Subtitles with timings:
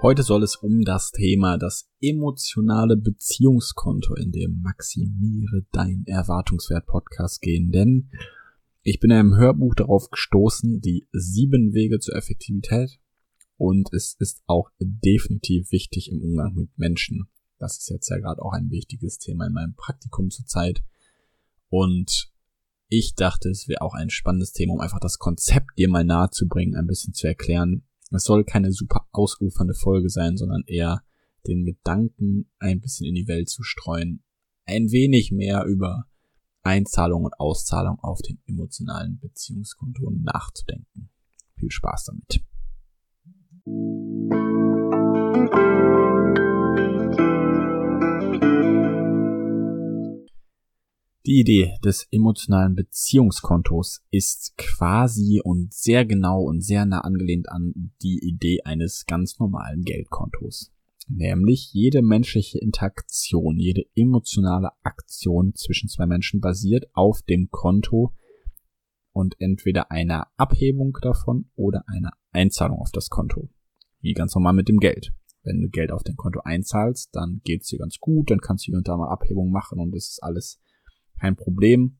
[0.00, 7.42] Heute soll es um das Thema das emotionale Beziehungskonto in dem Maximiere dein Erwartungswert Podcast
[7.42, 8.08] gehen, denn
[8.82, 13.00] ich bin ja im Hörbuch darauf gestoßen, die sieben Wege zur Effektivität.
[13.56, 17.28] Und es ist auch definitiv wichtig im Umgang mit Menschen.
[17.58, 20.84] Das ist jetzt ja gerade auch ein wichtiges Thema in meinem Praktikum zurzeit.
[21.70, 22.30] Und
[22.88, 26.30] ich dachte, es wäre auch ein spannendes Thema, um einfach das Konzept dir mal nahe
[26.30, 27.82] zu bringen, ein bisschen zu erklären,
[28.16, 31.02] es soll keine super ausufernde Folge sein, sondern eher
[31.46, 34.22] den Gedanken ein bisschen in die Welt zu streuen,
[34.64, 36.04] ein wenig mehr über
[36.62, 41.10] Einzahlung und Auszahlung auf dem emotionalen Beziehungskonto nachzudenken.
[41.56, 42.44] Viel Spaß damit.
[51.28, 57.92] Die Idee des emotionalen Beziehungskontos ist quasi und sehr genau und sehr nah angelehnt an
[58.00, 60.72] die Idee eines ganz normalen Geldkontos.
[61.06, 68.14] Nämlich jede menschliche Interaktion, jede emotionale Aktion zwischen zwei Menschen basiert auf dem Konto
[69.12, 73.50] und entweder einer Abhebung davon oder einer Einzahlung auf das Konto.
[74.00, 75.12] Wie ganz normal mit dem Geld.
[75.42, 78.70] Wenn du Geld auf dein Konto einzahlst, dann geht's dir ganz gut, dann kannst du
[78.70, 80.58] hier und da mal Abhebung machen und es ist alles
[81.20, 81.98] kein Problem.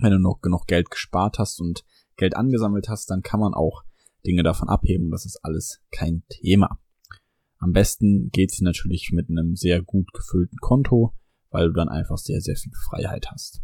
[0.00, 1.84] Wenn du noch genug Geld gespart hast und
[2.16, 3.84] Geld angesammelt hast, dann kann man auch
[4.26, 5.10] Dinge davon abheben.
[5.10, 6.78] Das ist alles kein Thema.
[7.58, 11.14] Am besten geht's natürlich mit einem sehr gut gefüllten Konto,
[11.50, 13.62] weil du dann einfach sehr, sehr viel Freiheit hast.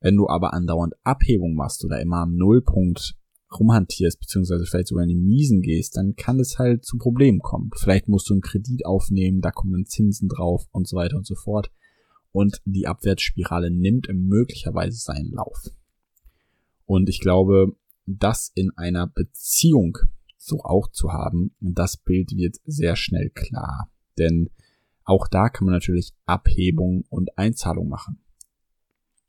[0.00, 3.16] Wenn du aber andauernd Abhebung machst oder immer am Nullpunkt
[3.58, 7.70] rumhantierst, beziehungsweise vielleicht sogar in die Miesen gehst, dann kann es halt zu Problemen kommen.
[7.76, 11.26] Vielleicht musst du einen Kredit aufnehmen, da kommen dann Zinsen drauf und so weiter und
[11.26, 11.70] so fort
[12.34, 15.70] und die Abwärtsspirale nimmt möglicherweise seinen Lauf.
[16.84, 19.98] Und ich glaube, das in einer Beziehung
[20.36, 23.88] so auch zu haben, das Bild wird sehr schnell klar.
[24.18, 24.50] Denn
[25.04, 28.18] auch da kann man natürlich Abhebung und Einzahlung machen.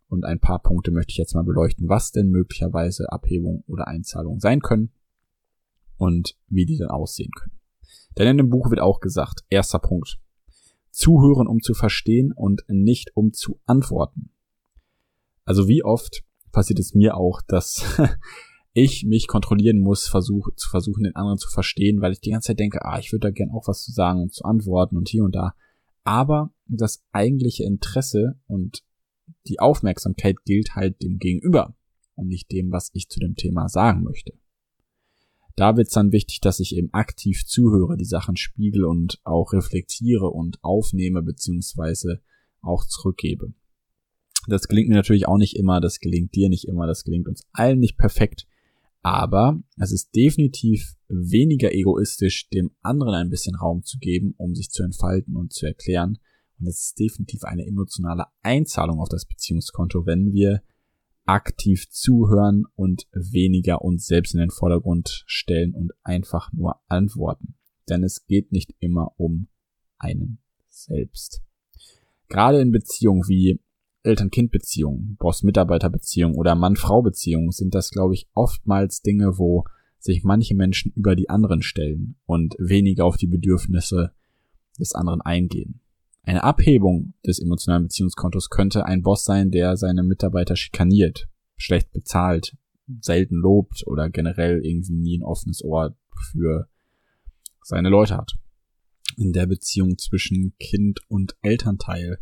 [0.08, 4.40] Und ein paar Punkte möchte ich jetzt mal beleuchten, was denn möglicherweise Abhebung oder Einzahlung
[4.40, 4.92] sein können
[5.98, 7.60] und wie die dann aussehen können.
[8.18, 10.20] Denn in dem Buch wird auch gesagt, erster Punkt,
[10.96, 14.30] zuhören, um zu verstehen und nicht um zu antworten.
[15.44, 17.84] Also wie oft passiert es mir auch, dass
[18.74, 22.48] ich mich kontrollieren muss, versuch, zu versuchen, den anderen zu verstehen, weil ich die ganze
[22.48, 25.10] Zeit denke, ah, ich würde da gern auch was zu sagen und zu antworten und
[25.10, 25.54] hier und da.
[26.04, 28.84] Aber das eigentliche Interesse und
[29.48, 31.76] die Aufmerksamkeit gilt halt dem Gegenüber
[32.16, 34.34] und nicht dem, was ich zu dem Thema sagen möchte
[35.56, 39.54] da wird es dann wichtig, dass ich eben aktiv zuhöre, die Sachen spiegel und auch
[39.54, 42.22] reflektiere und aufnehme beziehungsweise
[42.62, 43.54] auch zurückgebe.
[44.48, 47.48] Das gelingt mir natürlich auch nicht immer, das gelingt dir nicht immer, das gelingt uns
[47.52, 48.48] allen nicht perfekt,
[49.02, 54.72] aber es ist definitiv weniger egoistisch, dem anderen ein bisschen Raum zu geben, um sich
[54.72, 56.18] zu entfalten und zu erklären.
[56.60, 60.62] Und es ist definitiv eine emotionale Einzahlung auf das Beziehungskonto, wenn wir
[61.26, 67.56] aktiv zuhören und weniger uns selbst in den Vordergrund stellen und einfach nur antworten.
[67.90, 69.48] Denn es geht nicht immer um
[69.98, 71.42] einen selbst.
[72.28, 73.60] Gerade in Beziehungen wie
[74.04, 79.66] Eltern-Kind-Beziehungen, Boss-Mitarbeiter-Beziehungen oder Mann-Frau-Beziehungen sind das, glaube ich, oftmals Dinge, wo
[79.98, 84.12] sich manche Menschen über die anderen stellen und weniger auf die Bedürfnisse
[84.80, 85.82] des anderen eingehen.
[86.26, 92.58] Eine Abhebung des emotionalen Beziehungskontos könnte ein Boss sein, der seine Mitarbeiter schikaniert, schlecht bezahlt,
[93.00, 95.96] selten lobt oder generell irgendwie nie ein offenes Ohr
[96.32, 96.68] für
[97.62, 98.40] seine Leute hat.
[99.18, 102.18] In der Beziehung zwischen Kind und Elternteil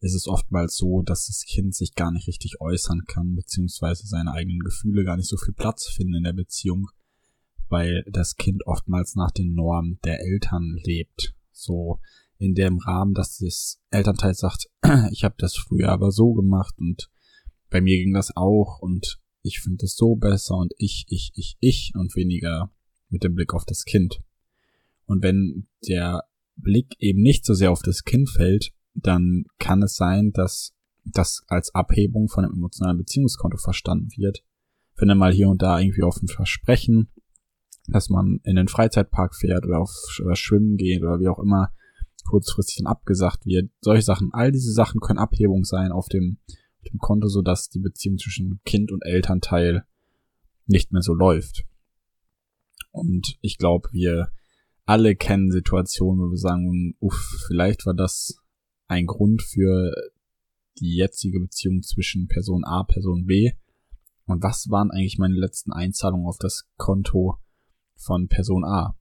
[0.00, 4.32] ist es oftmals so, dass das Kind sich gar nicht richtig äußern kann, beziehungsweise seine
[4.32, 6.90] eigenen Gefühle gar nicht so viel Platz finden in der Beziehung,
[7.70, 11.34] weil das Kind oftmals nach den Normen der Eltern lebt.
[11.52, 12.00] So
[12.38, 14.68] in dem Rahmen, dass das Elternteil sagt,
[15.10, 17.10] ich habe das früher aber so gemacht und
[17.70, 21.56] bei mir ging das auch und ich finde es so besser und ich, ich, ich,
[21.60, 22.72] ich und weniger
[23.08, 24.22] mit dem Blick auf das Kind.
[25.06, 26.24] Und wenn der
[26.56, 30.74] Blick eben nicht so sehr auf das Kind fällt, dann kann es sein, dass
[31.04, 34.42] das als Abhebung von einem emotionalen Beziehungskonto verstanden wird.
[34.96, 37.10] Wenn er mal hier und da irgendwie auf ein Versprechen,
[37.86, 39.92] dass man in den Freizeitpark fährt oder auf
[40.24, 41.70] oder Schwimmen geht oder wie auch immer,
[42.26, 43.70] kurzfristig dann abgesagt wird.
[43.80, 47.80] Solche Sachen, all diese Sachen können Abhebung sein auf dem, auf dem Konto, sodass die
[47.80, 49.84] Beziehung zwischen Kind und Elternteil
[50.66, 51.64] nicht mehr so läuft.
[52.90, 54.30] Und ich glaube, wir
[54.84, 58.38] alle kennen Situationen, wo wir sagen, uff, vielleicht war das
[58.88, 59.92] ein Grund für
[60.78, 63.52] die jetzige Beziehung zwischen Person A, Person B.
[64.26, 67.38] Und was waren eigentlich meine letzten Einzahlungen auf das Konto
[67.96, 68.96] von Person A?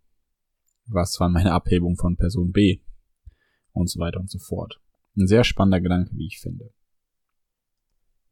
[0.87, 2.79] Was war meine Abhebung von Person B?
[3.75, 4.79] Und so weiter und so fort.
[5.17, 6.71] Ein sehr spannender Gedanke, wie ich finde.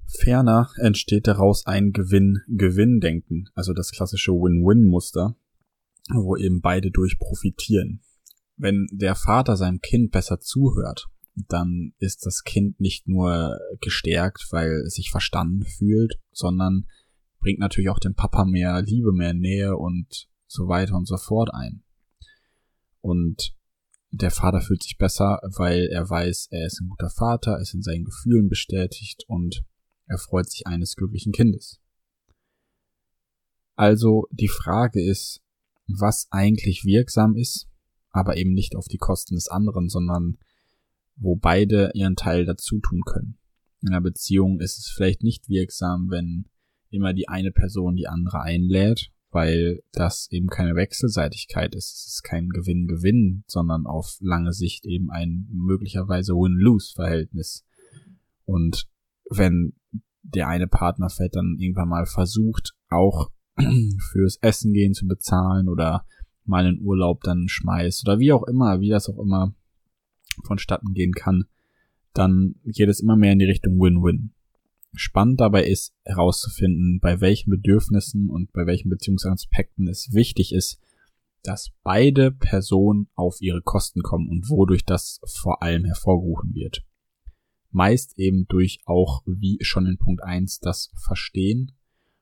[0.07, 5.35] Ferner entsteht daraus ein Gewinn-Gewinn-Denken, also das klassische Win-Win-Muster,
[6.13, 8.01] wo eben beide durch profitieren.
[8.55, 14.83] Wenn der Vater seinem Kind besser zuhört, dann ist das Kind nicht nur gestärkt, weil
[14.85, 16.87] es sich verstanden fühlt, sondern
[17.39, 21.53] bringt natürlich auch dem Papa mehr Liebe, mehr Nähe und so weiter und so fort
[21.53, 21.83] ein.
[23.01, 23.57] Und
[24.15, 27.81] der Vater fühlt sich besser, weil er weiß, er ist ein guter Vater, ist in
[27.81, 29.65] seinen Gefühlen bestätigt und
[30.05, 31.79] er freut sich eines glücklichen Kindes.
[33.75, 35.41] Also die Frage ist,
[35.87, 37.67] was eigentlich wirksam ist,
[38.11, 40.37] aber eben nicht auf die Kosten des anderen, sondern
[41.15, 43.39] wo beide ihren Teil dazu tun können.
[43.81, 46.45] In einer Beziehung ist es vielleicht nicht wirksam, wenn
[46.91, 51.93] immer die eine Person die andere einlädt, weil das eben keine Wechselseitigkeit ist.
[51.93, 57.65] Es ist kein Gewinn-Gewinn, sondern auf lange Sicht eben ein möglicherweise Win-Lose-Verhältnis.
[58.45, 58.87] Und
[59.29, 59.73] wenn
[60.21, 63.31] der eine Partner vielleicht dann irgendwann mal versucht, auch
[64.11, 66.05] fürs Essen gehen zu bezahlen oder
[66.45, 69.53] mal einen Urlaub dann schmeißt oder wie auch immer, wie das auch immer
[70.43, 71.45] vonstatten gehen kann,
[72.13, 74.33] dann geht es immer mehr in die Richtung Win-Win.
[74.95, 80.79] Spannend dabei ist herauszufinden, bei welchen Bedürfnissen und bei welchen Beziehungsaspekten es wichtig ist,
[81.41, 86.85] dass beide Personen auf ihre Kosten kommen und wodurch das vor allem hervorgerufen wird.
[87.71, 91.71] Meist eben durch auch, wie schon in Punkt 1, das Verstehen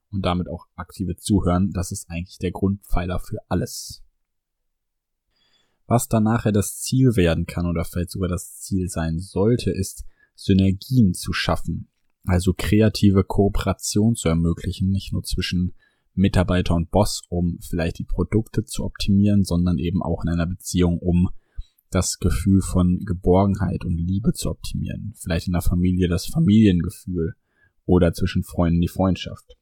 [0.10, 1.72] und damit auch aktive Zuhören.
[1.72, 4.02] Das ist eigentlich der Grundpfeiler für alles.
[5.88, 10.06] Was dann nachher das Ziel werden kann oder vielleicht sogar das Ziel sein sollte, ist
[10.36, 11.91] Synergien zu schaffen.
[12.26, 15.74] Also kreative Kooperation zu ermöglichen, nicht nur zwischen
[16.14, 21.00] Mitarbeiter und Boss, um vielleicht die Produkte zu optimieren, sondern eben auch in einer Beziehung,
[21.00, 21.30] um
[21.90, 25.14] das Gefühl von Geborgenheit und Liebe zu optimieren.
[25.18, 27.36] Vielleicht in der Familie das Familiengefühl
[27.86, 29.58] oder zwischen Freunden die Freundschaft.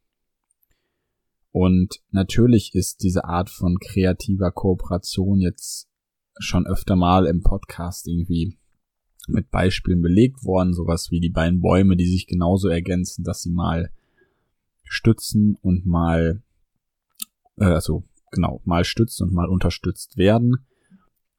[1.51, 5.89] Und natürlich ist diese Art von kreativer Kooperation jetzt
[6.37, 8.57] schon öfter mal im Podcast irgendwie
[9.29, 13.51] mit Beispielen belegt worden, sowas wie die beiden Bäume, die sich genauso ergänzen, dass sie
[13.51, 13.91] mal
[14.83, 16.41] stützen und mal,
[17.57, 20.57] äh, also genau, mal stützt und mal unterstützt werden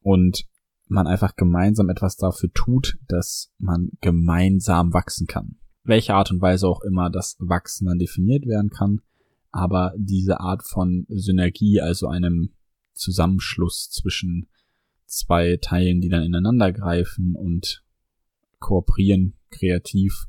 [0.01, 0.47] und
[0.89, 5.57] man einfach gemeinsam etwas dafür tut, dass man gemeinsam wachsen kann.
[5.85, 9.01] Welche Art und Weise auch immer das Wachsen dann definiert werden kann,
[9.51, 12.51] aber diese Art von Synergie, also einem
[12.93, 14.49] Zusammenschluss zwischen
[15.11, 17.85] zwei Teilen, die dann ineinander greifen und
[18.59, 20.27] kooperieren, kreativ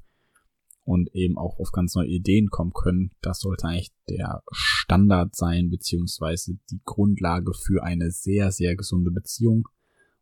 [0.83, 3.11] und eben auch auf ganz neue Ideen kommen können.
[3.21, 9.67] Das sollte eigentlich der Standard sein, beziehungsweise die Grundlage für eine sehr, sehr gesunde Beziehung.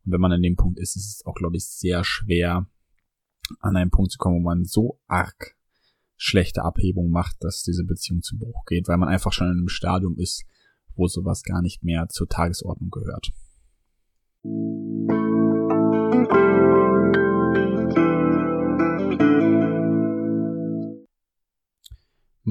[0.06, 2.68] Und wenn man an dem Punkt ist, ist es auch, glaube ich, sehr schwer,
[3.60, 5.56] an einen Punkt zu kommen, wo man so arg
[6.18, 9.70] schlechte Abhebung macht, dass diese Beziehung zu Bruch geht, weil man einfach schon in einem
[9.70, 10.44] Stadium ist,
[10.96, 13.32] wo sowas gar nicht mehr zur Tagesordnung gehört.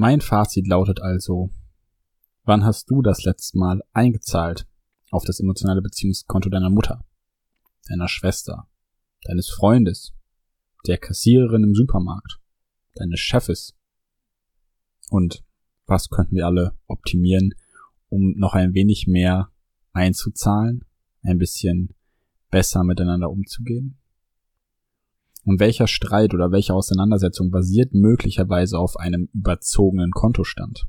[0.01, 1.49] Mein Fazit lautet also,
[2.45, 4.65] wann hast du das letzte Mal eingezahlt
[5.11, 7.03] auf das emotionale Beziehungskonto deiner Mutter,
[7.89, 8.69] deiner Schwester,
[9.25, 10.13] deines Freundes,
[10.87, 12.39] der Kassiererin im Supermarkt,
[12.95, 13.75] deines Chefes?
[15.09, 15.43] Und
[15.85, 17.53] was könnten wir alle optimieren,
[18.07, 19.51] um noch ein wenig mehr
[19.91, 20.85] einzuzahlen
[21.21, 21.95] ein bisschen
[22.51, 23.97] besser miteinander umzugehen?
[25.45, 30.87] Und welcher Streit oder welche Auseinandersetzung basiert möglicherweise auf einem überzogenen Kontostand?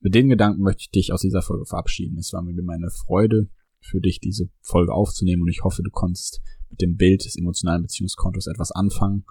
[0.00, 2.18] Mit den Gedanken möchte ich dich aus dieser Folge verabschieden.
[2.18, 3.48] Es war mir meine Freude,
[3.80, 7.82] für dich diese Folge aufzunehmen und ich hoffe, du konntest mit dem Bild des emotionalen
[7.82, 9.24] Beziehungskontos etwas anfangen.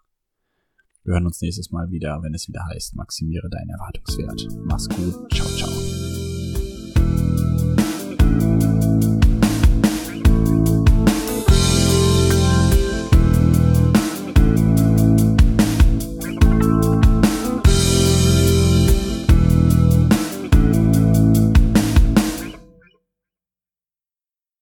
[1.04, 4.48] Wir hören uns nächstes Mal wieder, wenn es wieder heißt, maximiere deinen Erwartungswert.
[4.66, 5.32] Mach's gut.
[5.32, 6.19] Ciao, ciao.